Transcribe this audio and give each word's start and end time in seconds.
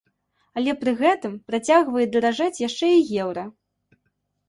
Але 0.59 0.73
пры 0.83 0.91
гэтым 1.01 1.35
працягвае 1.51 2.09
даражэць 2.17 2.53
яшчэ 2.67 2.93
і 2.99 3.25
еўра! 3.27 3.49